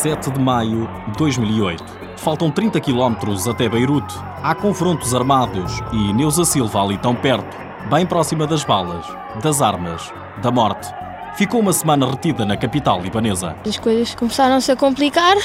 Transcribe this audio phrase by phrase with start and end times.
[0.00, 1.84] 7 de maio de 2008.
[2.16, 4.14] Faltam 30 quilómetros até Beirute.
[4.42, 7.54] Há confrontos armados e Neuza Silva ali tão perto,
[7.88, 9.06] bem próxima das balas,
[9.42, 10.12] das armas,
[10.42, 10.92] da morte.
[11.36, 13.56] Ficou uma semana retida na capital libanesa.
[13.66, 15.36] As coisas começaram-se a complicar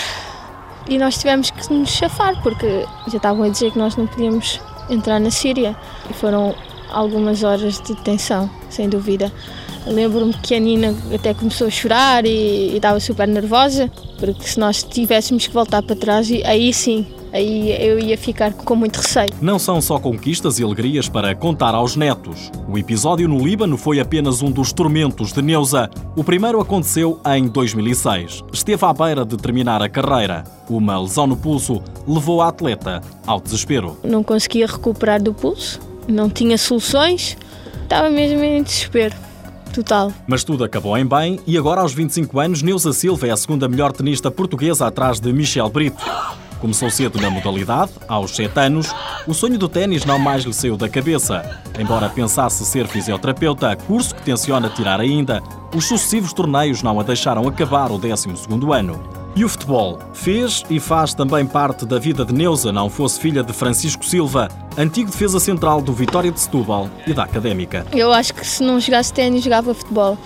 [0.87, 4.59] e nós tivemos que nos chafar porque já estavam a dizer que nós não podíamos
[4.89, 5.75] entrar na Síria.
[6.09, 6.55] E foram
[6.91, 9.31] algumas horas de tensão, sem dúvida.
[9.85, 14.59] Lembro-me que a Nina até começou a chorar e, e estava super nervosa, porque se
[14.59, 19.29] nós tivéssemos que voltar para trás, aí sim, aí eu ia ficar com muito receio.
[19.41, 22.51] Não são só conquistas e alegrias para contar aos netos.
[22.67, 25.89] O episódio no Líbano foi apenas um dos tormentos de Neuza.
[26.15, 28.43] O primeiro aconteceu em 2006.
[28.53, 30.43] Esteve à beira de terminar a carreira.
[30.69, 33.97] Uma lesão no pulso levou a atleta ao desespero.
[34.03, 37.37] Não conseguia recuperar do pulso, não tinha soluções,
[37.83, 39.15] estava mesmo em desespero
[39.73, 40.13] total.
[40.25, 43.67] Mas tudo acabou em bem e agora, aos 25 anos, Neuza Silva é a segunda
[43.67, 46.05] melhor tenista portuguesa atrás de Michel Brito.
[46.65, 48.91] Começou cedo na modalidade, aos 7 anos,
[49.27, 51.61] o sonho do ténis não mais lhe saiu da cabeça.
[51.79, 55.43] Embora pensasse ser fisioterapeuta, curso que tenciona tirar ainda,
[55.75, 58.99] os sucessivos torneios não a deixaram acabar o 12º ano.
[59.35, 59.99] E o futebol?
[60.11, 64.49] Fez e faz também parte da vida de Neuza, não fosse filha de Francisco Silva,
[64.75, 67.85] antigo defesa central do Vitória de Setúbal e da Académica.
[67.93, 70.17] Eu acho que se não jogasse ténis, jogava futebol.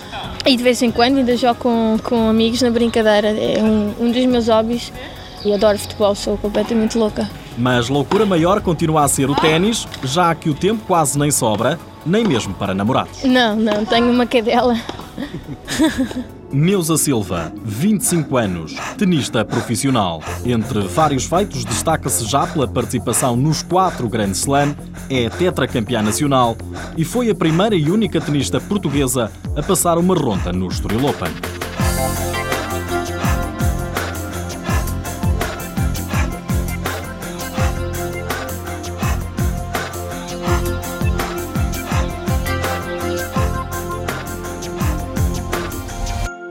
[0.46, 3.28] E de vez em quando ainda jogo com, com amigos na brincadeira.
[3.28, 4.90] É um, um dos meus hobbies
[5.46, 7.30] e adoro futebol, sou completamente louca.
[7.58, 11.80] Mas loucura maior continua a ser o ténis, já que o tempo quase nem sobra,
[12.06, 13.24] nem mesmo para namorados.
[13.24, 14.76] Não, não, tenho uma cadela.
[16.52, 20.20] Neuza Silva, 25 anos, tenista profissional.
[20.44, 24.76] Entre vários feitos, destaca-se já pela participação nos quatro Grand Slam,
[25.10, 26.58] é tetracampeã nacional
[26.98, 31.30] e foi a primeira e única tenista portuguesa a passar uma ronda no Estoril Open.